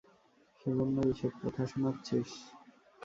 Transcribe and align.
সেজন্যই 0.61 1.09
এসব 1.13 1.33
কথা 1.41 1.63
শোনাচ্ছিস? 1.71 2.29